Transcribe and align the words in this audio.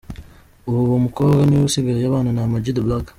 Uwo 0.69 0.95
mukobwa 1.05 1.41
niwe 1.45 1.63
usigaye 1.69 2.03
abana 2.07 2.29
na 2.35 2.41
Am 2.45 2.53
G 2.63 2.65
The 2.75 2.81
Black. 2.85 3.07